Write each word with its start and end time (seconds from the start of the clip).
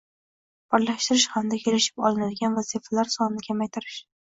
birlashtirish 0.75 1.25
hamda 1.35 1.59
kelishib 1.67 2.03
olinadigan 2.09 2.59
vazifalari 2.63 3.17
sonini 3.19 3.49
kamaytirish; 3.51 4.03